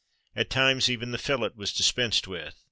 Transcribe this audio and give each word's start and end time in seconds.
At 0.35 0.49
times 0.49 0.89
even 0.89 1.11
the 1.11 1.19
fillet 1.19 1.51
was 1.55 1.71
dispensed 1.73 2.27
with. 2.27 2.55